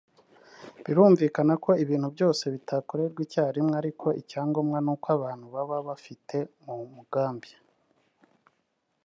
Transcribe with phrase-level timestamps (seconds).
[0.83, 6.75] Birumvikana ko ibintu byose bitakorerwa icya rimwe ariko icyangombwa ni uko abantu baba babifite mu
[6.95, 7.49] mugambi”